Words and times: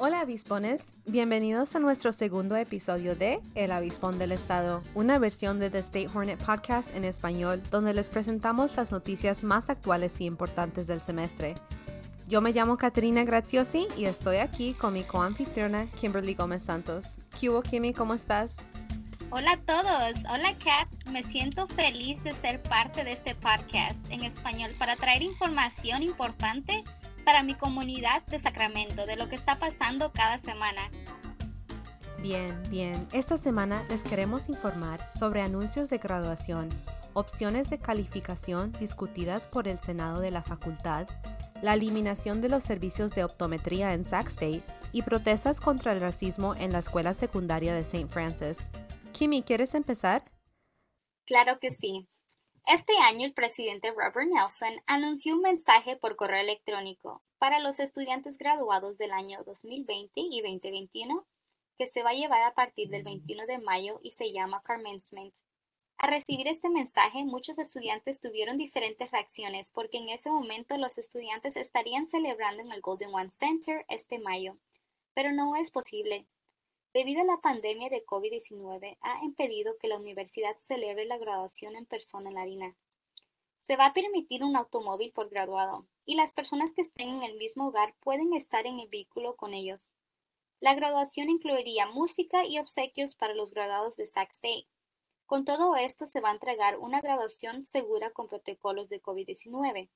Hola 0.00 0.20
avispones, 0.20 0.94
bienvenidos 1.06 1.74
a 1.74 1.80
nuestro 1.80 2.12
segundo 2.12 2.54
episodio 2.54 3.16
de 3.16 3.40
El 3.56 3.72
Avispón 3.72 4.16
del 4.16 4.30
Estado, 4.30 4.84
una 4.94 5.18
versión 5.18 5.58
de 5.58 5.70
The 5.70 5.80
State 5.80 6.08
Hornet 6.14 6.38
Podcast 6.38 6.94
en 6.94 7.04
español 7.04 7.64
donde 7.72 7.92
les 7.92 8.08
presentamos 8.08 8.76
las 8.76 8.92
noticias 8.92 9.42
más 9.42 9.70
actuales 9.70 10.20
y 10.20 10.26
importantes 10.26 10.86
del 10.86 11.00
semestre. 11.00 11.56
Yo 12.28 12.40
me 12.40 12.52
llamo 12.52 12.76
Caterina 12.76 13.24
Graziosi 13.24 13.88
y 13.96 14.04
estoy 14.04 14.36
aquí 14.36 14.72
con 14.72 14.92
mi 14.92 15.02
coanfitriona 15.02 15.86
Kimberly 16.00 16.34
Gómez 16.34 16.62
Santos. 16.62 17.18
¿Qué 17.40 17.50
hubo, 17.50 17.62
Kimmy? 17.62 17.92
¿Cómo 17.92 18.14
estás? 18.14 18.68
Hola 19.30 19.54
a 19.54 19.56
todos, 19.58 20.24
hola 20.30 20.54
Kat, 20.62 20.88
me 21.10 21.24
siento 21.24 21.66
feliz 21.66 22.22
de 22.22 22.34
ser 22.34 22.62
parte 22.62 23.02
de 23.02 23.14
este 23.14 23.34
podcast 23.34 23.98
en 24.10 24.22
español 24.22 24.70
para 24.78 24.94
traer 24.94 25.22
información 25.22 26.04
importante 26.04 26.84
para 27.28 27.42
mi 27.42 27.52
comunidad 27.52 28.22
de 28.28 28.40
Sacramento 28.40 29.04
de 29.04 29.16
lo 29.16 29.28
que 29.28 29.34
está 29.34 29.58
pasando 29.58 30.10
cada 30.12 30.38
semana. 30.38 30.90
Bien, 32.22 32.58
bien. 32.70 33.06
Esta 33.12 33.36
semana 33.36 33.84
les 33.90 34.02
queremos 34.02 34.48
informar 34.48 34.98
sobre 35.12 35.42
anuncios 35.42 35.90
de 35.90 35.98
graduación, 35.98 36.70
opciones 37.12 37.68
de 37.68 37.80
calificación 37.80 38.72
discutidas 38.80 39.46
por 39.46 39.68
el 39.68 39.78
Senado 39.78 40.20
de 40.20 40.30
la 40.30 40.42
Facultad, 40.42 41.06
la 41.60 41.74
eliminación 41.74 42.40
de 42.40 42.48
los 42.48 42.64
servicios 42.64 43.14
de 43.14 43.24
optometría 43.24 43.92
en 43.92 44.06
Sac 44.06 44.28
State 44.28 44.62
y 44.92 45.02
protestas 45.02 45.60
contra 45.60 45.92
el 45.92 46.00
racismo 46.00 46.54
en 46.54 46.72
la 46.72 46.78
escuela 46.78 47.12
secundaria 47.12 47.74
de 47.74 47.80
St. 47.80 48.08
Francis. 48.08 48.70
Kimmy, 49.12 49.42
¿quieres 49.42 49.74
empezar? 49.74 50.24
Claro 51.26 51.58
que 51.60 51.74
sí. 51.74 52.08
Este 52.66 52.92
año 53.02 53.24
el 53.24 53.32
presidente 53.32 53.90
Robert 53.90 54.28
Nelson 54.28 54.82
anunció 54.86 55.34
un 55.34 55.40
mensaje 55.40 55.96
por 55.96 56.16
correo 56.16 56.42
electrónico 56.42 57.22
para 57.38 57.60
los 57.60 57.78
estudiantes 57.78 58.36
graduados 58.38 58.98
del 58.98 59.12
año 59.12 59.42
2020 59.44 60.10
y 60.16 60.40
2021 60.42 61.26
que 61.78 61.88
se 61.88 62.02
va 62.02 62.10
a 62.10 62.14
llevar 62.14 62.42
a 62.42 62.54
partir 62.54 62.88
del 62.90 63.04
21 63.04 63.46
de 63.46 63.58
mayo 63.58 64.00
y 64.02 64.10
se 64.10 64.32
llama 64.32 64.62
Commencement. 64.66 65.32
Al 65.98 66.10
recibir 66.10 66.48
este 66.48 66.68
mensaje, 66.68 67.24
muchos 67.24 67.58
estudiantes 67.58 68.20
tuvieron 68.20 68.58
diferentes 68.58 69.10
reacciones 69.10 69.70
porque 69.70 69.98
en 69.98 70.08
ese 70.08 70.30
momento 70.30 70.76
los 70.76 70.98
estudiantes 70.98 71.56
estarían 71.56 72.06
celebrando 72.08 72.62
en 72.62 72.72
el 72.72 72.80
Golden 72.80 73.14
One 73.14 73.30
Center 73.30 73.84
este 73.88 74.18
mayo, 74.18 74.56
pero 75.14 75.32
no 75.32 75.56
es 75.56 75.70
posible. 75.70 76.26
Debido 76.94 77.22
a 77.22 77.24
la 77.24 77.40
pandemia 77.40 77.88
de 77.90 78.04
COVID-19, 78.04 78.96
ha 79.00 79.24
impedido 79.24 79.76
que 79.78 79.88
la 79.88 79.98
universidad 79.98 80.56
celebre 80.66 81.04
la 81.04 81.18
graduación 81.18 81.76
en 81.76 81.86
persona 81.86 82.28
en 82.30 82.34
la 82.34 82.42
harina. 82.42 82.76
Se 83.68 83.76
va 83.76 83.84
a 83.84 83.92
permitir 83.92 84.42
un 84.44 84.56
automóvil 84.56 85.12
por 85.12 85.28
graduado, 85.28 85.86
y 86.06 86.14
las 86.14 86.32
personas 86.32 86.72
que 86.72 86.80
estén 86.80 87.10
en 87.10 87.22
el 87.22 87.36
mismo 87.36 87.68
hogar 87.68 87.94
pueden 88.00 88.32
estar 88.32 88.66
en 88.66 88.80
el 88.80 88.88
vehículo 88.88 89.36
con 89.36 89.52
ellos. 89.52 89.86
La 90.58 90.74
graduación 90.74 91.28
incluiría 91.28 91.84
música 91.84 92.46
y 92.46 92.58
obsequios 92.58 93.14
para 93.14 93.34
los 93.34 93.50
graduados 93.50 93.94
de 93.96 94.06
Sac 94.06 94.32
State. 94.32 94.66
Con 95.26 95.44
todo 95.44 95.76
esto 95.76 96.06
se 96.06 96.22
va 96.22 96.30
a 96.30 96.32
entregar 96.32 96.78
una 96.78 97.02
graduación 97.02 97.66
segura 97.66 98.10
con 98.10 98.26
protocolos 98.26 98.88
de 98.88 99.02
COVID-19. 99.02 99.90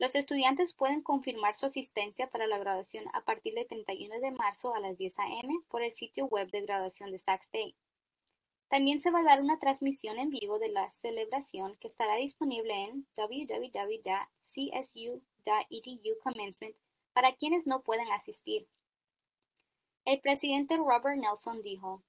Los 0.00 0.16
estudiantes 0.16 0.74
pueden 0.74 1.00
confirmar 1.00 1.54
su 1.54 1.66
asistencia 1.66 2.28
para 2.30 2.48
la 2.48 2.58
graduación 2.58 3.04
a 3.12 3.20
partir 3.20 3.54
del 3.54 3.68
31 3.68 4.18
de 4.18 4.32
marzo 4.32 4.74
a 4.74 4.80
las 4.80 4.98
10 4.98 5.16
a.m. 5.20 5.60
por 5.68 5.84
el 5.84 5.94
sitio 5.94 6.26
web 6.26 6.50
de 6.50 6.62
graduación 6.62 7.12
de 7.12 7.20
Sac 7.20 7.42
State. 7.44 7.76
También 8.74 9.00
se 9.00 9.12
va 9.12 9.20
a 9.20 9.22
dar 9.22 9.40
una 9.40 9.60
transmisión 9.60 10.18
en 10.18 10.30
vivo 10.30 10.58
de 10.58 10.68
la 10.68 10.90
celebración 11.00 11.76
que 11.76 11.86
estará 11.86 12.16
disponible 12.16 12.74
en 12.74 13.06
www.csu.edu 13.16 14.02
commencement 16.20 16.76
para 17.12 17.36
quienes 17.36 17.68
no 17.68 17.82
pueden 17.82 18.10
asistir. 18.10 18.66
El 20.04 20.20
presidente 20.20 20.76
Robert 20.76 21.16
Nelson 21.16 21.62
dijo, 21.62 22.02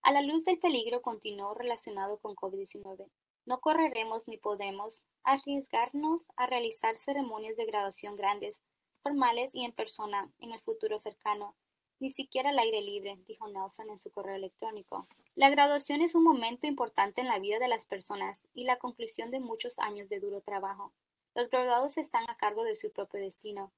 a 0.00 0.10
la 0.12 0.22
luz 0.22 0.46
del 0.46 0.58
peligro 0.58 1.02
continuo 1.02 1.52
relacionado 1.52 2.16
con 2.20 2.34
COVID-19, 2.34 3.06
no 3.44 3.60
correremos 3.60 4.26
ni 4.28 4.38
podemos 4.38 5.02
arriesgarnos 5.24 6.26
a 6.36 6.46
realizar 6.46 6.96
ceremonias 7.00 7.58
de 7.58 7.66
graduación 7.66 8.16
grandes, 8.16 8.56
formales 9.02 9.54
y 9.54 9.62
en 9.66 9.72
persona 9.72 10.32
en 10.38 10.52
el 10.52 10.60
futuro 10.62 10.98
cercano, 10.98 11.54
ni 12.00 12.12
siquiera 12.12 12.48
al 12.48 12.58
aire 12.60 12.80
libre, 12.80 13.18
dijo 13.26 13.46
Nelson 13.46 13.90
en 13.90 13.98
su 13.98 14.10
correo 14.10 14.36
electrónico. 14.36 15.06
La 15.38 15.50
graduación 15.50 16.02
es 16.02 16.16
un 16.16 16.24
momento 16.24 16.66
importante 16.66 17.20
en 17.20 17.28
la 17.28 17.38
vida 17.38 17.60
de 17.60 17.68
las 17.68 17.86
personas 17.86 18.48
y 18.54 18.64
la 18.64 18.76
conclusión 18.76 19.30
de 19.30 19.38
muchos 19.38 19.78
años 19.78 20.08
de 20.08 20.18
duro 20.18 20.40
trabajo. 20.40 20.92
Los 21.32 21.48
graduados 21.48 21.96
están 21.96 22.28
a 22.28 22.36
cargo 22.36 22.64
de 22.64 22.74
su 22.74 22.90
propio 22.90 23.20
destino. 23.20 23.70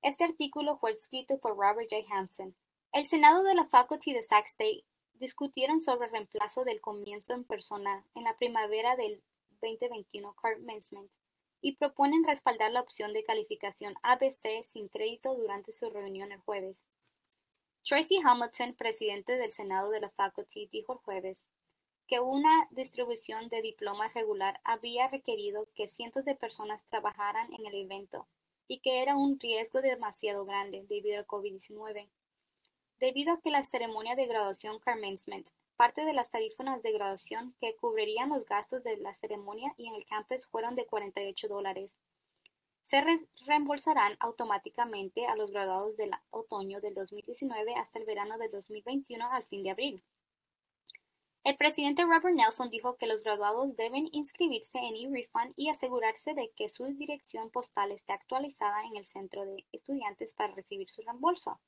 Este 0.00 0.24
artículo 0.24 0.78
fue 0.78 0.92
escrito 0.92 1.36
por 1.36 1.58
Robert 1.58 1.90
J. 1.90 2.06
Hansen. 2.10 2.56
El 2.94 3.06
Senado 3.06 3.42
de 3.42 3.54
la 3.54 3.66
Faculty 3.66 4.14
de 4.14 4.22
Sac 4.22 4.46
State 4.46 4.86
discutieron 5.12 5.82
sobre 5.82 6.06
el 6.06 6.12
reemplazo 6.12 6.64
del 6.64 6.80
comienzo 6.80 7.34
en 7.34 7.44
persona 7.44 8.06
en 8.14 8.24
la 8.24 8.38
primavera 8.38 8.96
del 8.96 9.22
2021 9.60 10.34
commencement 10.34 11.10
y 11.60 11.76
proponen 11.76 12.24
respaldar 12.24 12.72
la 12.72 12.80
opción 12.80 13.12
de 13.12 13.24
calificación 13.24 13.94
ABC 14.02 14.64
sin 14.72 14.88
crédito 14.88 15.34
durante 15.34 15.72
su 15.72 15.90
reunión 15.90 16.32
el 16.32 16.40
jueves. 16.40 16.88
Tracy 17.86 18.18
Hamilton, 18.24 18.72
presidente 18.76 19.36
del 19.36 19.52
Senado 19.52 19.90
de 19.90 20.00
la 20.00 20.08
Faculty, 20.08 20.68
dijo 20.72 20.94
el 20.94 20.98
jueves 21.00 21.44
que 22.06 22.18
una 22.18 22.66
distribución 22.70 23.50
de 23.50 23.60
diplomas 23.60 24.14
regular 24.14 24.58
había 24.64 25.08
requerido 25.08 25.68
que 25.74 25.88
cientos 25.88 26.24
de 26.24 26.34
personas 26.34 26.82
trabajaran 26.88 27.52
en 27.52 27.66
el 27.66 27.74
evento 27.74 28.26
y 28.66 28.78
que 28.80 29.02
era 29.02 29.16
un 29.16 29.38
riesgo 29.38 29.82
demasiado 29.82 30.46
grande 30.46 30.86
debido 30.88 31.18
al 31.18 31.26
COVID-19. 31.26 32.08
Debido 33.00 33.34
a 33.34 33.40
que 33.42 33.50
la 33.50 33.62
ceremonia 33.62 34.16
de 34.16 34.28
graduación 34.28 34.78
commencement, 34.78 35.46
parte 35.76 36.06
de 36.06 36.14
las 36.14 36.30
tarifas 36.30 36.82
de 36.82 36.92
graduación 36.92 37.54
que 37.60 37.76
cubrirían 37.76 38.30
los 38.30 38.46
gastos 38.46 38.82
de 38.82 38.96
la 38.96 39.14
ceremonia 39.16 39.74
y 39.76 39.88
en 39.88 39.94
el 39.94 40.06
campus 40.06 40.46
fueron 40.46 40.74
de 40.74 40.86
48 40.86 41.48
dólares, 41.48 41.94
se 42.84 43.02
reembolsarán 43.46 44.16
automáticamente 44.20 45.26
a 45.26 45.36
los 45.36 45.50
graduados 45.50 45.96
del 45.96 46.10
otoño 46.30 46.80
del 46.80 46.94
2019 46.94 47.74
hasta 47.74 47.98
el 47.98 48.04
verano 48.04 48.38
del 48.38 48.50
2021 48.50 49.30
al 49.30 49.44
fin 49.44 49.62
de 49.62 49.70
abril. 49.70 50.02
El 51.44 51.56
presidente 51.56 52.04
Robert 52.04 52.34
Nelson 52.34 52.70
dijo 52.70 52.96
que 52.96 53.06
los 53.06 53.22
graduados 53.22 53.76
deben 53.76 54.08
inscribirse 54.12 54.78
en 54.78 54.96
eRefund 54.96 55.52
y 55.56 55.68
asegurarse 55.68 56.32
de 56.32 56.50
que 56.56 56.70
su 56.70 56.84
dirección 56.96 57.50
postal 57.50 57.92
esté 57.92 58.14
actualizada 58.14 58.82
en 58.84 58.96
el 58.96 59.06
centro 59.06 59.44
de 59.44 59.64
estudiantes 59.70 60.32
para 60.32 60.54
recibir 60.54 60.88
su 60.88 61.02
reembolso. 61.02 61.60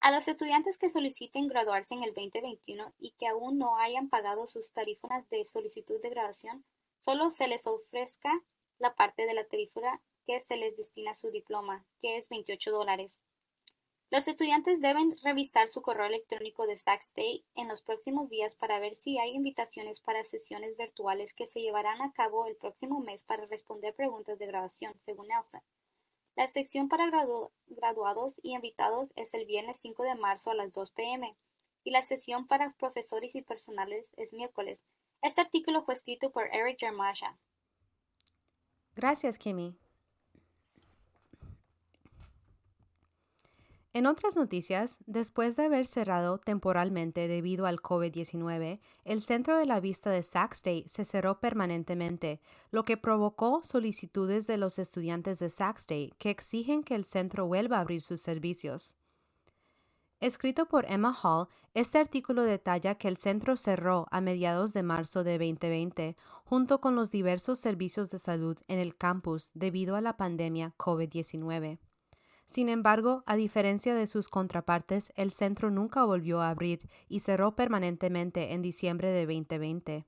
A 0.00 0.12
los 0.12 0.28
estudiantes 0.28 0.78
que 0.78 0.90
soliciten 0.90 1.48
graduarse 1.48 1.94
en 1.94 2.04
el 2.04 2.14
2021 2.14 2.92
y 2.98 3.12
que 3.12 3.26
aún 3.26 3.58
no 3.58 3.76
hayan 3.76 4.08
pagado 4.08 4.46
sus 4.46 4.72
tarifas 4.72 5.28
de 5.30 5.44
solicitud 5.46 6.00
de 6.00 6.10
graduación, 6.10 6.64
solo 7.00 7.30
se 7.30 7.48
les 7.48 7.66
ofrezca 7.66 8.30
la 8.78 8.94
parte 8.94 9.26
de 9.26 9.34
la 9.34 9.44
tarifa 9.44 10.00
que 10.26 10.40
se 10.40 10.56
les 10.56 10.76
destina 10.76 11.14
su 11.14 11.30
diploma, 11.30 11.84
que 12.00 12.18
es 12.18 12.28
28 12.28 12.70
dólares. 12.70 13.18
Los 14.12 14.28
estudiantes 14.28 14.82
deben 14.82 15.16
revisar 15.22 15.70
su 15.70 15.80
correo 15.80 16.04
electrónico 16.04 16.66
de 16.66 16.78
Sac 16.78 17.00
State 17.00 17.44
en 17.54 17.66
los 17.66 17.80
próximos 17.80 18.28
días 18.28 18.54
para 18.54 18.78
ver 18.78 18.94
si 18.94 19.18
hay 19.18 19.30
invitaciones 19.30 20.00
para 20.00 20.22
sesiones 20.24 20.76
virtuales 20.76 21.32
que 21.32 21.46
se 21.46 21.60
llevarán 21.60 22.02
a 22.02 22.12
cabo 22.12 22.44
el 22.46 22.56
próximo 22.56 23.00
mes 23.00 23.24
para 23.24 23.46
responder 23.46 23.94
preguntas 23.94 24.38
de 24.38 24.46
graduación, 24.46 24.92
según 25.06 25.28
Nelson. 25.28 25.62
La 26.36 26.46
sección 26.48 26.90
para 26.90 27.10
graduados 27.66 28.34
y 28.42 28.54
invitados 28.54 29.14
es 29.16 29.32
el 29.32 29.46
viernes 29.46 29.78
5 29.80 30.02
de 30.02 30.14
marzo 30.14 30.50
a 30.50 30.54
las 30.54 30.72
2 30.74 30.92
p.m. 30.92 31.34
y 31.82 31.90
la 31.90 32.02
sesión 32.02 32.46
para 32.46 32.74
profesores 32.78 33.34
y 33.34 33.40
personales 33.40 34.12
es 34.18 34.34
miércoles. 34.34 34.82
Este 35.22 35.40
artículo 35.40 35.84
fue 35.84 35.94
escrito 35.94 36.32
por 36.32 36.54
Eric 36.54 36.80
Germasha. 36.80 37.38
Gracias, 38.94 39.38
Kimmy. 39.38 39.78
En 43.94 44.06
otras 44.06 44.36
noticias, 44.36 45.00
después 45.04 45.54
de 45.56 45.66
haber 45.66 45.86
cerrado 45.86 46.38
temporalmente 46.38 47.28
debido 47.28 47.66
al 47.66 47.82
COVID-19, 47.82 48.80
el 49.04 49.20
centro 49.20 49.58
de 49.58 49.66
la 49.66 49.80
vista 49.80 50.08
de 50.08 50.22
Sac 50.22 50.54
State 50.54 50.84
se 50.88 51.04
cerró 51.04 51.40
permanentemente, 51.40 52.40
lo 52.70 52.84
que 52.84 52.96
provocó 52.96 53.62
solicitudes 53.62 54.46
de 54.46 54.56
los 54.56 54.78
estudiantes 54.78 55.40
de 55.40 55.50
Sac 55.50 55.76
State 55.78 56.12
que 56.16 56.30
exigen 56.30 56.84
que 56.84 56.94
el 56.94 57.04
centro 57.04 57.46
vuelva 57.46 57.76
a 57.76 57.80
abrir 57.80 58.00
sus 58.00 58.22
servicios. 58.22 58.96
Escrito 60.20 60.66
por 60.66 60.86
Emma 60.90 61.14
Hall, 61.22 61.48
este 61.74 61.98
artículo 61.98 62.44
detalla 62.44 62.94
que 62.94 63.08
el 63.08 63.18
centro 63.18 63.58
cerró 63.58 64.06
a 64.10 64.22
mediados 64.22 64.72
de 64.72 64.84
marzo 64.84 65.22
de 65.22 65.32
2020 65.32 66.16
junto 66.44 66.80
con 66.80 66.96
los 66.96 67.10
diversos 67.10 67.58
servicios 67.58 68.10
de 68.10 68.18
salud 68.18 68.56
en 68.68 68.78
el 68.78 68.96
campus 68.96 69.50
debido 69.52 69.96
a 69.96 70.00
la 70.00 70.16
pandemia 70.16 70.72
COVID-19. 70.78 71.78
Sin 72.46 72.68
embargo, 72.68 73.22
a 73.26 73.36
diferencia 73.36 73.94
de 73.94 74.06
sus 74.06 74.28
contrapartes, 74.28 75.12
el 75.16 75.30
centro 75.30 75.70
nunca 75.70 76.04
volvió 76.04 76.40
a 76.40 76.50
abrir 76.50 76.88
y 77.08 77.20
cerró 77.20 77.56
permanentemente 77.56 78.52
en 78.52 78.62
diciembre 78.62 79.08
de 79.08 79.26
2020. 79.26 80.06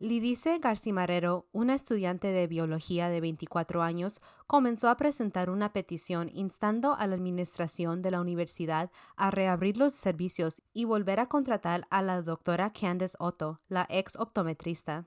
Lidice 0.00 0.58
Garcimarero, 0.60 1.46
una 1.52 1.74
estudiante 1.74 2.28
de 2.28 2.46
biología 2.46 3.10
de 3.10 3.20
24 3.20 3.82
años, 3.82 4.22
comenzó 4.46 4.88
a 4.88 4.96
presentar 4.96 5.50
una 5.50 5.74
petición 5.74 6.30
instando 6.32 6.94
a 6.94 7.06
la 7.06 7.16
administración 7.16 8.00
de 8.00 8.10
la 8.10 8.22
universidad 8.22 8.90
a 9.16 9.30
reabrir 9.30 9.76
los 9.76 9.92
servicios 9.92 10.62
y 10.72 10.86
volver 10.86 11.20
a 11.20 11.26
contratar 11.26 11.86
a 11.90 12.00
la 12.00 12.22
doctora 12.22 12.72
Candace 12.72 13.14
Otto, 13.18 13.60
la 13.68 13.86
ex 13.90 14.16
optometrista. 14.16 15.04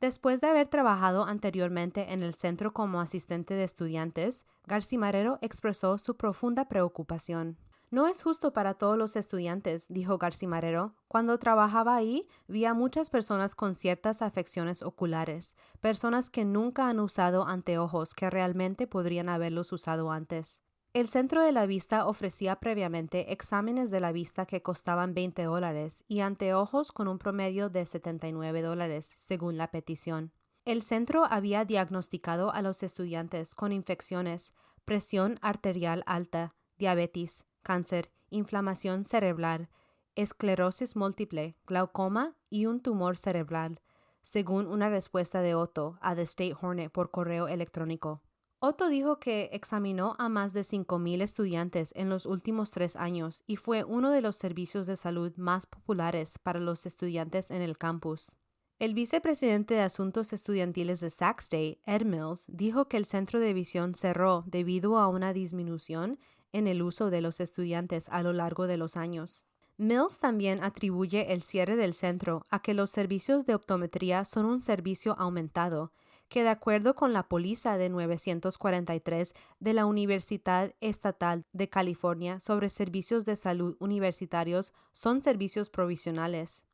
Después 0.00 0.40
de 0.40 0.46
haber 0.46 0.68
trabajado 0.68 1.24
anteriormente 1.24 2.12
en 2.12 2.22
el 2.22 2.32
centro 2.32 2.72
como 2.72 3.00
asistente 3.00 3.54
de 3.54 3.64
estudiantes, 3.64 4.46
Garcimarero 4.64 5.38
expresó 5.42 5.98
su 5.98 6.16
profunda 6.16 6.68
preocupación. 6.68 7.58
No 7.90 8.06
es 8.06 8.22
justo 8.22 8.52
para 8.52 8.74
todos 8.74 8.96
los 8.96 9.16
estudiantes, 9.16 9.86
dijo 9.88 10.18
Garcimarero. 10.18 10.94
Cuando 11.08 11.38
trabajaba 11.38 11.96
ahí, 11.96 12.28
vi 12.46 12.64
a 12.66 12.74
muchas 12.74 13.10
personas 13.10 13.54
con 13.54 13.74
ciertas 13.74 14.22
afecciones 14.22 14.82
oculares, 14.82 15.56
personas 15.80 16.30
que 16.30 16.44
nunca 16.44 16.88
han 16.88 17.00
usado 17.00 17.48
anteojos 17.48 18.14
que 18.14 18.30
realmente 18.30 18.86
podrían 18.86 19.28
haberlos 19.28 19.72
usado 19.72 20.12
antes. 20.12 20.62
El 20.94 21.06
Centro 21.06 21.42
de 21.42 21.52
la 21.52 21.66
Vista 21.66 22.06
ofrecía 22.06 22.56
previamente 22.56 23.32
exámenes 23.32 23.90
de 23.90 24.00
la 24.00 24.10
vista 24.10 24.46
que 24.46 24.62
costaban 24.62 25.12
20 25.12 25.44
dólares 25.44 26.02
y 26.08 26.20
anteojos 26.20 26.92
con 26.92 27.08
un 27.08 27.18
promedio 27.18 27.68
de 27.68 27.84
79 27.84 28.62
dólares, 28.62 29.12
según 29.18 29.58
la 29.58 29.70
petición. 29.70 30.32
El 30.64 30.82
centro 30.82 31.26
había 31.28 31.66
diagnosticado 31.66 32.52
a 32.52 32.62
los 32.62 32.82
estudiantes 32.82 33.54
con 33.54 33.72
infecciones, 33.72 34.54
presión 34.86 35.38
arterial 35.42 36.02
alta, 36.06 36.54
diabetes, 36.78 37.44
cáncer, 37.62 38.10
inflamación 38.30 39.04
cerebral, 39.04 39.68
esclerosis 40.14 40.96
múltiple, 40.96 41.56
glaucoma 41.66 42.34
y 42.48 42.64
un 42.64 42.80
tumor 42.80 43.18
cerebral, 43.18 43.80
según 44.22 44.66
una 44.66 44.88
respuesta 44.88 45.42
de 45.42 45.54
Otto 45.54 45.98
a 46.00 46.14
The 46.14 46.22
State 46.22 46.56
Hornet 46.60 46.90
por 46.90 47.10
correo 47.10 47.46
electrónico. 47.46 48.22
Otto 48.60 48.88
dijo 48.88 49.20
que 49.20 49.50
examinó 49.52 50.16
a 50.18 50.28
más 50.28 50.52
de 50.52 50.62
5.000 50.62 51.22
estudiantes 51.22 51.92
en 51.94 52.08
los 52.08 52.26
últimos 52.26 52.72
tres 52.72 52.96
años 52.96 53.44
y 53.46 53.54
fue 53.54 53.84
uno 53.84 54.10
de 54.10 54.20
los 54.20 54.34
servicios 54.34 54.88
de 54.88 54.96
salud 54.96 55.32
más 55.36 55.66
populares 55.66 56.38
para 56.42 56.58
los 56.58 56.84
estudiantes 56.84 57.52
en 57.52 57.62
el 57.62 57.78
campus. 57.78 58.36
El 58.80 58.94
vicepresidente 58.94 59.74
de 59.74 59.82
Asuntos 59.82 60.32
Estudiantiles 60.32 60.98
de 60.98 61.10
Sac 61.10 61.40
State, 61.40 61.78
Ed 61.86 62.02
Mills, 62.02 62.46
dijo 62.48 62.88
que 62.88 62.96
el 62.96 63.04
centro 63.04 63.38
de 63.38 63.54
visión 63.54 63.94
cerró 63.94 64.42
debido 64.48 64.98
a 64.98 65.06
una 65.06 65.32
disminución 65.32 66.18
en 66.52 66.66
el 66.66 66.82
uso 66.82 67.10
de 67.10 67.20
los 67.20 67.38
estudiantes 67.38 68.08
a 68.08 68.24
lo 68.24 68.32
largo 68.32 68.66
de 68.66 68.76
los 68.76 68.96
años. 68.96 69.44
Mills 69.76 70.18
también 70.18 70.64
atribuye 70.64 71.32
el 71.32 71.42
cierre 71.42 71.76
del 71.76 71.94
centro 71.94 72.42
a 72.50 72.60
que 72.60 72.74
los 72.74 72.90
servicios 72.90 73.46
de 73.46 73.54
optometría 73.54 74.24
son 74.24 74.46
un 74.46 74.60
servicio 74.60 75.14
aumentado, 75.16 75.92
que 76.28 76.42
de 76.42 76.50
acuerdo 76.50 76.94
con 76.94 77.12
la 77.12 77.28
póliza 77.28 77.78
de 77.78 77.88
943 77.88 79.34
de 79.60 79.72
la 79.72 79.86
Universidad 79.86 80.74
Estatal 80.80 81.44
de 81.52 81.68
California 81.68 82.40
sobre 82.40 82.68
servicios 82.68 83.24
de 83.24 83.36
salud 83.36 83.76
universitarios 83.80 84.72
son 84.92 85.22
servicios 85.22 85.70
provisionales. 85.70 86.64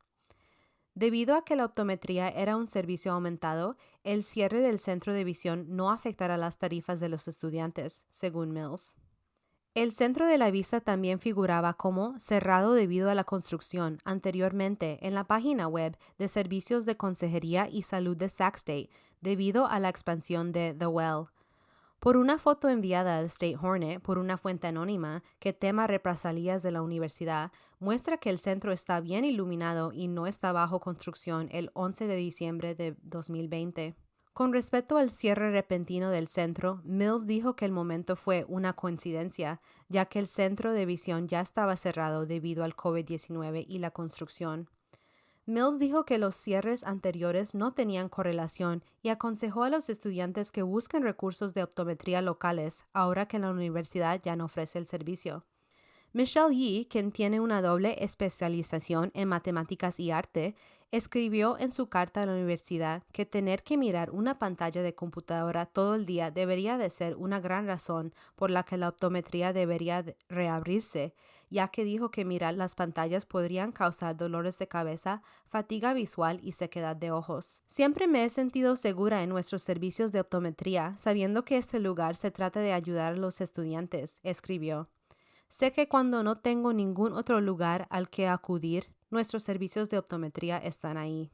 Debido 0.94 1.34
a 1.34 1.44
que 1.44 1.56
la 1.56 1.64
optometría 1.64 2.28
era 2.28 2.56
un 2.56 2.68
servicio 2.68 3.12
aumentado, 3.12 3.76
el 4.04 4.22
cierre 4.22 4.60
del 4.60 4.78
centro 4.78 5.12
de 5.12 5.24
visión 5.24 5.66
no 5.68 5.90
afectará 5.90 6.36
las 6.36 6.58
tarifas 6.58 7.00
de 7.00 7.08
los 7.08 7.26
estudiantes, 7.26 8.06
según 8.10 8.52
Mills. 8.52 8.94
El 9.74 9.90
centro 9.90 10.28
de 10.28 10.38
la 10.38 10.52
vista 10.52 10.80
también 10.80 11.18
figuraba 11.18 11.74
como 11.74 12.16
cerrado 12.20 12.74
debido 12.74 13.10
a 13.10 13.14
la 13.16 13.24
construcción 13.24 13.98
anteriormente 14.04 15.04
en 15.04 15.14
la 15.14 15.24
página 15.24 15.66
web 15.66 15.98
de 16.16 16.28
Servicios 16.28 16.86
de 16.86 16.96
Consejería 16.96 17.68
y 17.68 17.82
Salud 17.82 18.16
de 18.16 18.28
Sac 18.28 18.54
State 18.54 18.90
debido 19.20 19.66
a 19.66 19.80
la 19.80 19.88
expansión 19.88 20.52
de 20.52 20.76
The 20.78 20.86
Well. 20.86 21.26
Por 21.98 22.16
una 22.16 22.38
foto 22.38 22.68
enviada 22.68 23.18
al 23.18 23.24
State 23.24 23.58
Hornet 23.60 24.00
por 24.00 24.18
una 24.18 24.38
fuente 24.38 24.68
anónima 24.68 25.24
que 25.40 25.52
tema 25.52 25.88
represalias 25.88 26.62
de 26.62 26.70
la 26.70 26.80
universidad, 26.80 27.50
muestra 27.80 28.18
que 28.18 28.30
el 28.30 28.38
centro 28.38 28.70
está 28.70 29.00
bien 29.00 29.24
iluminado 29.24 29.92
y 29.92 30.06
no 30.06 30.28
está 30.28 30.52
bajo 30.52 30.78
construcción 30.78 31.48
el 31.50 31.72
11 31.74 32.06
de 32.06 32.14
diciembre 32.14 32.76
de 32.76 32.94
2020. 33.02 33.96
Con 34.34 34.52
respecto 34.52 34.96
al 34.96 35.10
cierre 35.10 35.52
repentino 35.52 36.10
del 36.10 36.26
centro, 36.26 36.80
Mills 36.82 37.24
dijo 37.24 37.54
que 37.54 37.66
el 37.66 37.70
momento 37.70 38.16
fue 38.16 38.44
una 38.48 38.72
coincidencia, 38.72 39.60
ya 39.88 40.06
que 40.06 40.18
el 40.18 40.26
centro 40.26 40.72
de 40.72 40.86
visión 40.86 41.28
ya 41.28 41.40
estaba 41.40 41.76
cerrado 41.76 42.26
debido 42.26 42.64
al 42.64 42.74
COVID-19 42.74 43.64
y 43.68 43.78
la 43.78 43.92
construcción. 43.92 44.68
Mills 45.46 45.78
dijo 45.78 46.04
que 46.04 46.18
los 46.18 46.34
cierres 46.34 46.82
anteriores 46.82 47.54
no 47.54 47.74
tenían 47.74 48.08
correlación 48.08 48.82
y 49.02 49.10
aconsejó 49.10 49.62
a 49.62 49.70
los 49.70 49.88
estudiantes 49.88 50.50
que 50.50 50.62
busquen 50.62 51.04
recursos 51.04 51.54
de 51.54 51.62
optometría 51.62 52.20
locales 52.20 52.86
ahora 52.92 53.28
que 53.28 53.38
la 53.38 53.50
universidad 53.50 54.20
ya 54.20 54.34
no 54.34 54.46
ofrece 54.46 54.80
el 54.80 54.88
servicio. 54.88 55.44
Michelle 56.12 56.54
Yee, 56.54 56.86
quien 56.86 57.10
tiene 57.10 57.40
una 57.40 57.60
doble 57.60 57.96
especialización 57.98 59.10
en 59.14 59.28
matemáticas 59.28 59.98
y 59.98 60.12
arte, 60.12 60.54
escribió 60.96 61.58
en 61.58 61.72
su 61.72 61.88
carta 61.88 62.22
a 62.22 62.26
la 62.26 62.34
universidad 62.34 63.02
que 63.12 63.26
tener 63.26 63.64
que 63.64 63.76
mirar 63.76 64.12
una 64.12 64.38
pantalla 64.38 64.80
de 64.80 64.94
computadora 64.94 65.66
todo 65.66 65.96
el 65.96 66.06
día 66.06 66.30
debería 66.30 66.78
de 66.78 66.88
ser 66.88 67.16
una 67.16 67.40
gran 67.40 67.66
razón 67.66 68.14
por 68.36 68.50
la 68.50 68.62
que 68.62 68.76
la 68.76 68.90
optometría 68.90 69.52
debería 69.52 70.04
reabrirse, 70.28 71.12
ya 71.50 71.68
que 71.68 71.82
dijo 71.82 72.12
que 72.12 72.24
mirar 72.24 72.54
las 72.54 72.76
pantallas 72.76 73.26
podrían 73.26 73.72
causar 73.72 74.16
dolores 74.16 74.56
de 74.58 74.68
cabeza, 74.68 75.22
fatiga 75.48 75.94
visual 75.94 76.38
y 76.44 76.52
sequedad 76.52 76.94
de 76.94 77.10
ojos. 77.10 77.62
Siempre 77.66 78.06
me 78.06 78.24
he 78.24 78.30
sentido 78.30 78.76
segura 78.76 79.24
en 79.24 79.30
nuestros 79.30 79.64
servicios 79.64 80.12
de 80.12 80.20
optometría, 80.20 80.94
sabiendo 80.96 81.44
que 81.44 81.56
este 81.56 81.80
lugar 81.80 82.14
se 82.14 82.30
trata 82.30 82.60
de 82.60 82.72
ayudar 82.72 83.14
a 83.14 83.16
los 83.16 83.40
estudiantes, 83.40 84.20
escribió. 84.22 84.88
Sé 85.48 85.72
que 85.72 85.88
cuando 85.88 86.22
no 86.22 86.38
tengo 86.38 86.72
ningún 86.72 87.12
otro 87.12 87.40
lugar 87.40 87.86
al 87.90 88.08
que 88.08 88.28
acudir, 88.28 88.93
nuestros 89.10 89.42
servicios 89.42 89.90
de 89.90 89.98
optometría 89.98 90.58
están 90.58 90.96
ahí. 90.96 91.30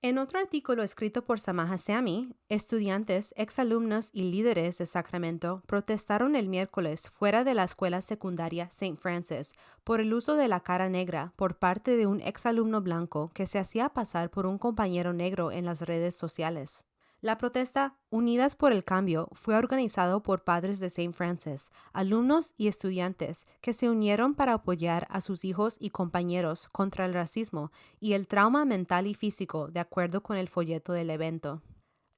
En 0.00 0.18
otro 0.18 0.38
artículo 0.38 0.84
escrito 0.84 1.24
por 1.24 1.40
Samaha 1.40 1.76
Sami, 1.76 2.32
estudiantes, 2.48 3.34
exalumnos 3.36 4.10
y 4.12 4.30
líderes 4.30 4.78
de 4.78 4.86
Sacramento 4.86 5.64
protestaron 5.66 6.36
el 6.36 6.48
miércoles 6.48 7.10
fuera 7.10 7.42
de 7.42 7.54
la 7.54 7.64
escuela 7.64 8.00
secundaria 8.00 8.68
St. 8.70 8.96
Francis 8.96 9.54
por 9.82 10.00
el 10.00 10.14
uso 10.14 10.36
de 10.36 10.46
la 10.46 10.60
cara 10.60 10.88
negra 10.88 11.32
por 11.34 11.58
parte 11.58 11.96
de 11.96 12.06
un 12.06 12.20
exalumno 12.20 12.80
blanco 12.80 13.32
que 13.34 13.48
se 13.48 13.58
hacía 13.58 13.88
pasar 13.88 14.30
por 14.30 14.46
un 14.46 14.58
compañero 14.58 15.12
negro 15.12 15.50
en 15.50 15.64
las 15.64 15.82
redes 15.82 16.14
sociales. 16.14 16.84
La 17.20 17.36
protesta 17.36 17.96
Unidas 18.10 18.54
por 18.54 18.72
el 18.72 18.84
Cambio 18.84 19.28
fue 19.32 19.56
organizado 19.56 20.22
por 20.22 20.44
padres 20.44 20.78
de 20.78 20.86
St. 20.86 21.12
Francis, 21.12 21.72
alumnos 21.92 22.54
y 22.56 22.68
estudiantes 22.68 23.44
que 23.60 23.72
se 23.72 23.90
unieron 23.90 24.36
para 24.36 24.52
apoyar 24.52 25.08
a 25.10 25.20
sus 25.20 25.44
hijos 25.44 25.78
y 25.80 25.90
compañeros 25.90 26.68
contra 26.68 27.06
el 27.06 27.14
racismo 27.14 27.72
y 27.98 28.12
el 28.12 28.28
trauma 28.28 28.64
mental 28.64 29.08
y 29.08 29.14
físico, 29.14 29.66
de 29.66 29.80
acuerdo 29.80 30.22
con 30.22 30.36
el 30.36 30.48
folleto 30.48 30.92
del 30.92 31.10
evento. 31.10 31.60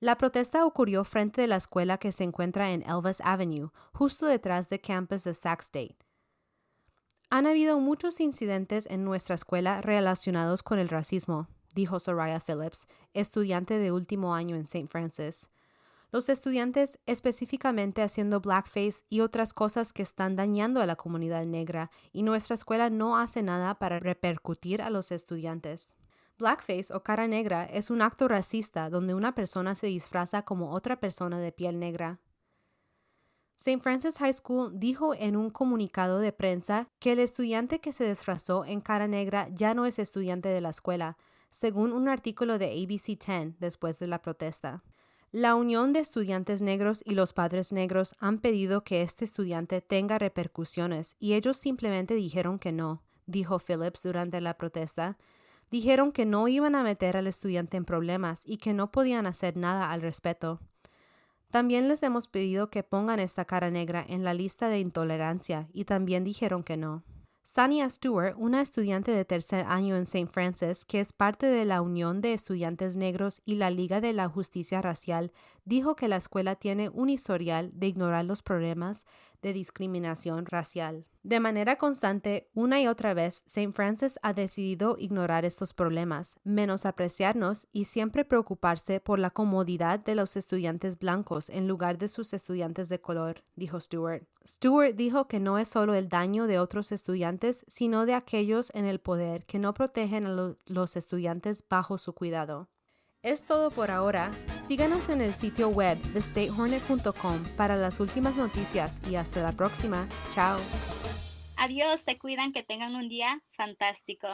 La 0.00 0.18
protesta 0.18 0.66
ocurrió 0.66 1.04
frente 1.04 1.44
a 1.44 1.46
la 1.46 1.56
escuela 1.56 1.96
que 1.96 2.12
se 2.12 2.24
encuentra 2.24 2.70
en 2.70 2.82
Elvis 2.82 3.22
Avenue, 3.22 3.70
justo 3.94 4.26
detrás 4.26 4.68
del 4.68 4.82
campus 4.82 5.24
de 5.24 5.32
Sac 5.32 5.62
State. 5.62 5.96
Han 7.30 7.46
habido 7.46 7.80
muchos 7.80 8.20
incidentes 8.20 8.86
en 8.90 9.04
nuestra 9.04 9.34
escuela 9.34 9.80
relacionados 9.80 10.62
con 10.62 10.78
el 10.78 10.90
racismo, 10.90 11.48
dijo 11.74 12.00
Soraya 12.00 12.40
Phillips, 12.40 12.86
estudiante 13.14 13.78
de 13.78 13.92
último 13.92 14.34
año 14.34 14.56
en 14.56 14.62
St. 14.62 14.88
Francis. 14.88 15.48
Los 16.12 16.28
estudiantes 16.28 16.98
específicamente 17.06 18.02
haciendo 18.02 18.40
blackface 18.40 19.04
y 19.08 19.20
otras 19.20 19.54
cosas 19.54 19.92
que 19.92 20.02
están 20.02 20.34
dañando 20.34 20.82
a 20.82 20.86
la 20.86 20.96
comunidad 20.96 21.46
negra 21.46 21.90
y 22.12 22.24
nuestra 22.24 22.54
escuela 22.54 22.90
no 22.90 23.16
hace 23.16 23.42
nada 23.42 23.78
para 23.78 24.00
repercutir 24.00 24.82
a 24.82 24.90
los 24.90 25.12
estudiantes. 25.12 25.94
Blackface 26.36 26.92
o 26.92 27.04
cara 27.04 27.28
negra 27.28 27.64
es 27.64 27.90
un 27.90 28.02
acto 28.02 28.26
racista 28.26 28.90
donde 28.90 29.14
una 29.14 29.34
persona 29.34 29.74
se 29.76 29.86
disfraza 29.86 30.42
como 30.42 30.72
otra 30.72 30.98
persona 30.98 31.38
de 31.38 31.52
piel 31.52 31.78
negra. 31.78 32.18
St. 33.58 33.78
Francis 33.80 34.16
High 34.16 34.32
School 34.32 34.80
dijo 34.80 35.14
en 35.14 35.36
un 35.36 35.50
comunicado 35.50 36.18
de 36.18 36.32
prensa 36.32 36.88
que 36.98 37.12
el 37.12 37.18
estudiante 37.18 37.78
que 37.78 37.92
se 37.92 38.08
disfrazó 38.08 38.64
en 38.64 38.80
cara 38.80 39.06
negra 39.06 39.48
ya 39.52 39.74
no 39.74 39.84
es 39.84 39.98
estudiante 39.98 40.48
de 40.48 40.62
la 40.62 40.70
escuela, 40.70 41.18
según 41.50 41.92
un 41.92 42.08
artículo 42.08 42.58
de 42.58 42.66
ABC 42.66 43.18
10 43.18 43.58
después 43.58 43.98
de 43.98 44.06
la 44.06 44.22
protesta. 44.22 44.82
La 45.32 45.54
Unión 45.54 45.92
de 45.92 46.00
Estudiantes 46.00 46.60
Negros 46.60 47.02
y 47.06 47.14
los 47.14 47.32
Padres 47.32 47.72
Negros 47.72 48.14
han 48.18 48.38
pedido 48.38 48.82
que 48.82 49.02
este 49.02 49.24
estudiante 49.24 49.80
tenga 49.80 50.18
repercusiones 50.18 51.14
y 51.20 51.34
ellos 51.34 51.56
simplemente 51.56 52.14
dijeron 52.14 52.58
que 52.58 52.72
no, 52.72 53.04
dijo 53.26 53.60
Phillips 53.60 54.02
durante 54.02 54.40
la 54.40 54.54
protesta. 54.54 55.18
Dijeron 55.70 56.10
que 56.10 56.26
no 56.26 56.48
iban 56.48 56.74
a 56.74 56.82
meter 56.82 57.16
al 57.16 57.28
estudiante 57.28 57.76
en 57.76 57.84
problemas 57.84 58.42
y 58.44 58.56
que 58.56 58.72
no 58.72 58.90
podían 58.90 59.26
hacer 59.26 59.56
nada 59.56 59.92
al 59.92 60.02
respecto. 60.02 60.58
También 61.50 61.86
les 61.86 62.02
hemos 62.02 62.26
pedido 62.26 62.70
que 62.70 62.82
pongan 62.82 63.20
esta 63.20 63.44
cara 63.44 63.70
negra 63.70 64.04
en 64.08 64.24
la 64.24 64.34
lista 64.34 64.68
de 64.68 64.80
intolerancia 64.80 65.68
y 65.72 65.84
también 65.84 66.24
dijeron 66.24 66.64
que 66.64 66.76
no. 66.76 67.04
Sania 67.42 67.90
Stewart, 67.90 68.34
una 68.36 68.60
estudiante 68.60 69.10
de 69.10 69.24
tercer 69.24 69.66
año 69.66 69.96
en 69.96 70.04
St. 70.04 70.26
Francis, 70.26 70.84
que 70.84 71.00
es 71.00 71.12
parte 71.12 71.46
de 71.46 71.64
la 71.64 71.82
Unión 71.82 72.20
de 72.20 72.32
Estudiantes 72.32 72.96
Negros 72.96 73.42
y 73.44 73.56
la 73.56 73.70
Liga 73.70 74.00
de 74.00 74.12
la 74.12 74.28
Justicia 74.28 74.80
Racial, 74.80 75.32
dijo 75.70 75.94
que 75.94 76.08
la 76.08 76.16
escuela 76.16 76.56
tiene 76.56 76.88
un 76.88 77.08
historial 77.08 77.70
de 77.72 77.86
ignorar 77.86 78.24
los 78.24 78.42
problemas 78.42 79.06
de 79.40 79.52
discriminación 79.52 80.44
racial. 80.44 81.06
De 81.22 81.38
manera 81.38 81.76
constante, 81.76 82.50
una 82.54 82.80
y 82.80 82.88
otra 82.88 83.14
vez, 83.14 83.44
St. 83.46 83.70
Francis 83.70 84.18
ha 84.22 84.32
decidido 84.32 84.96
ignorar 84.98 85.44
estos 85.44 85.72
problemas, 85.72 86.40
menospreciarnos 86.42 87.68
y 87.72 87.84
siempre 87.84 88.24
preocuparse 88.24 88.98
por 88.98 89.20
la 89.20 89.30
comodidad 89.30 90.00
de 90.00 90.16
los 90.16 90.36
estudiantes 90.36 90.98
blancos 90.98 91.48
en 91.50 91.68
lugar 91.68 91.98
de 91.98 92.08
sus 92.08 92.32
estudiantes 92.32 92.88
de 92.88 93.00
color, 93.00 93.44
dijo 93.54 93.78
Stewart. 93.78 94.24
Stewart 94.44 94.96
dijo 94.96 95.28
que 95.28 95.38
no 95.38 95.56
es 95.56 95.68
solo 95.68 95.94
el 95.94 96.08
daño 96.08 96.48
de 96.48 96.58
otros 96.58 96.90
estudiantes, 96.90 97.64
sino 97.68 98.06
de 98.06 98.14
aquellos 98.14 98.72
en 98.74 98.86
el 98.86 98.98
poder 98.98 99.46
que 99.46 99.60
no 99.60 99.72
protegen 99.72 100.26
a 100.26 100.56
los 100.66 100.96
estudiantes 100.96 101.62
bajo 101.68 101.96
su 101.96 102.12
cuidado. 102.12 102.68
Es 103.22 103.44
todo 103.44 103.70
por 103.70 103.92
ahora. 103.92 104.32
Síganos 104.70 105.08
en 105.08 105.20
el 105.20 105.34
sitio 105.34 105.68
web 105.68 105.98
de 106.12 106.20
statehornet.com 106.20 107.42
para 107.56 107.74
las 107.74 107.98
últimas 107.98 108.36
noticias 108.36 109.02
y 109.10 109.16
hasta 109.16 109.42
la 109.42 109.50
próxima. 109.50 110.06
Chao. 110.32 110.60
Adiós, 111.56 112.00
se 112.06 112.16
cuidan, 112.18 112.52
que 112.52 112.62
tengan 112.62 112.94
un 112.94 113.08
día 113.08 113.42
fantástico. 113.56 114.28